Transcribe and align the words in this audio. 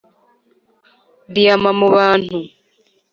diyama 1.33 1.71
mu 1.79 1.87
bantu 1.95 2.37